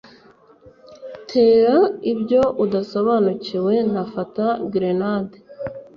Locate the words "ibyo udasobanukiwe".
2.11-3.73